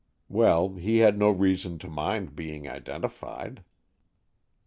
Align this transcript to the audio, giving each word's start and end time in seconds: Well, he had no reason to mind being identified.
Well, 0.29 0.73
he 0.77 0.97
had 0.97 1.19
no 1.19 1.29
reason 1.29 1.77
to 1.77 1.87
mind 1.87 2.35
being 2.35 2.67
identified. 2.67 3.63